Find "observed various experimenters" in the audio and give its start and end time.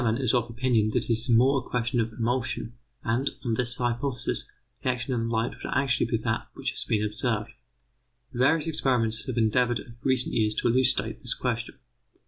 7.03-9.27